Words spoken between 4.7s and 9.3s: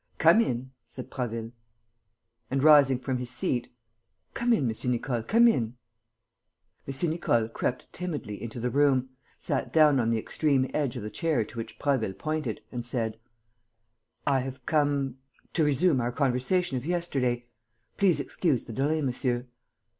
Nicole, come in." M. Nicole crept timidly into the room,